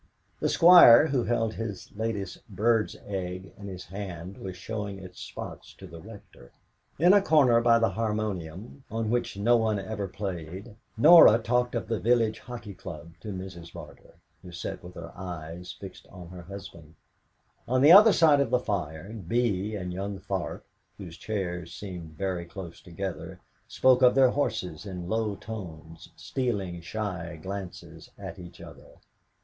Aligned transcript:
The 0.39 0.49
Squire, 0.49 1.05
who 1.09 1.23
held 1.25 1.53
his 1.53 1.91
latest 1.95 2.39
bird's 2.49 2.95
egg 3.05 3.51
in 3.55 3.67
his 3.67 3.85
hand, 3.85 4.39
was 4.39 4.57
showing 4.57 4.97
its 4.97 5.19
spots 5.19 5.75
to 5.75 5.85
the 5.85 6.01
Rector. 6.01 6.51
In 6.97 7.13
a 7.13 7.21
corner 7.21 7.61
by 7.61 7.77
a 7.77 7.87
harmonium, 7.87 8.83
on 8.89 9.11
which 9.11 9.37
no 9.37 9.57
one 9.57 9.77
ever 9.77 10.07
played, 10.07 10.75
Norah 10.97 11.37
talked 11.37 11.75
of 11.75 11.87
the 11.87 11.99
village 11.99 12.39
hockey 12.39 12.73
club 12.73 13.13
to 13.19 13.27
Mrs. 13.27 13.71
Barter, 13.73 14.15
who 14.41 14.51
sat 14.51 14.83
with 14.83 14.95
her 14.95 15.15
eyes 15.15 15.73
fixed 15.79 16.07
on 16.07 16.29
her 16.29 16.41
husband. 16.41 16.95
On 17.67 17.79
the 17.83 17.91
other 17.91 18.11
side 18.11 18.39
of 18.39 18.49
the 18.49 18.57
fire 18.57 19.13
Bee 19.13 19.75
and 19.75 19.93
young 19.93 20.17
Tharp, 20.19 20.63
whose 20.97 21.15
chairs 21.15 21.75
seemed 21.75 22.17
very 22.17 22.45
close 22.45 22.81
together, 22.81 23.39
spoke 23.67 24.01
of 24.01 24.15
their 24.15 24.31
horses 24.31 24.83
in 24.87 25.07
low 25.07 25.35
tones, 25.35 26.09
stealing 26.15 26.81
shy 26.81 27.37
glances 27.39 28.09
at 28.17 28.39
each 28.39 28.59
other. 28.61 28.95